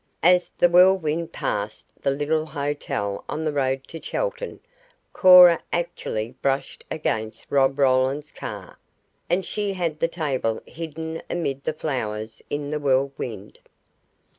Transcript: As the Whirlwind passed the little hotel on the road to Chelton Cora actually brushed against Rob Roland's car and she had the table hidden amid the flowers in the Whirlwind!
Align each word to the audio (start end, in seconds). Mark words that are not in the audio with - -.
As 0.23 0.49
the 0.57 0.67
Whirlwind 0.67 1.31
passed 1.31 1.89
the 2.01 2.09
little 2.09 2.47
hotel 2.47 3.23
on 3.29 3.45
the 3.45 3.53
road 3.53 3.83
to 3.89 3.99
Chelton 3.99 4.59
Cora 5.13 5.59
actually 5.71 6.33
brushed 6.41 6.83
against 6.89 7.45
Rob 7.51 7.77
Roland's 7.77 8.31
car 8.31 8.79
and 9.29 9.45
she 9.45 9.73
had 9.73 9.99
the 9.99 10.07
table 10.07 10.59
hidden 10.65 11.21
amid 11.29 11.65
the 11.65 11.71
flowers 11.73 12.41
in 12.49 12.71
the 12.71 12.79
Whirlwind! 12.79 13.59